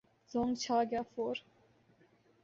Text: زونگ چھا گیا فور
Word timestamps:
زونگ 0.31 0.53
چھا 0.63 0.77
گیا 0.89 1.01
فور 1.11 1.35